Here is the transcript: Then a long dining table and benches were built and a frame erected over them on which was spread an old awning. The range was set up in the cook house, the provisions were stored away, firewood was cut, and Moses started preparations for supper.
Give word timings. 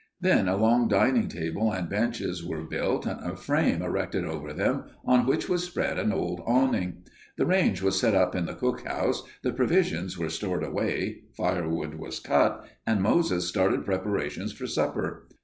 Then 0.19 0.47
a 0.47 0.57
long 0.57 0.87
dining 0.87 1.27
table 1.27 1.71
and 1.71 1.87
benches 1.87 2.43
were 2.43 2.63
built 2.63 3.05
and 3.05 3.19
a 3.19 3.35
frame 3.35 3.83
erected 3.83 4.25
over 4.25 4.51
them 4.51 4.85
on 5.05 5.27
which 5.27 5.47
was 5.47 5.63
spread 5.63 5.99
an 5.99 6.11
old 6.11 6.41
awning. 6.47 7.03
The 7.37 7.45
range 7.45 7.83
was 7.83 7.99
set 7.99 8.15
up 8.15 8.33
in 8.33 8.47
the 8.47 8.55
cook 8.55 8.81
house, 8.81 9.21
the 9.43 9.53
provisions 9.53 10.17
were 10.17 10.29
stored 10.29 10.63
away, 10.63 11.25
firewood 11.37 11.93
was 11.99 12.19
cut, 12.19 12.65
and 12.83 12.99
Moses 13.03 13.47
started 13.47 13.85
preparations 13.85 14.53
for 14.53 14.65
supper. 14.65 15.27